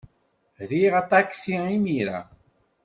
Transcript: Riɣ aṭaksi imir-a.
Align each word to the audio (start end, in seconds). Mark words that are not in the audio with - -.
Riɣ 0.69 0.93
aṭaksi 1.01 1.55
imir-a. 1.75 2.19